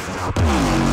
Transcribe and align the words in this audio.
Oh, 0.00 0.87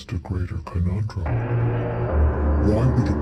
us 0.00 0.06
to 0.06 0.18
greater 0.18 0.58
conundrum. 0.64 1.24
Why 2.66 2.86
would 2.86 3.08
a 3.08 3.19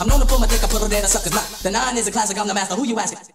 I'm 0.00 0.08
known 0.08 0.18
to 0.18 0.26
pull 0.26 0.40
my 0.40 0.48
dick, 0.48 0.64
I 0.64 0.66
put 0.66 0.82
it 0.82 0.86
in 0.86 1.04
a 1.04 1.06
sucker's 1.06 1.32
mouth. 1.32 1.62
The 1.62 1.70
nine 1.70 1.96
is 1.96 2.08
a 2.08 2.10
classic, 2.10 2.36
I'm 2.38 2.48
the 2.48 2.54
master. 2.54 2.74
Who 2.74 2.84
you 2.84 2.98
asking? 2.98 3.33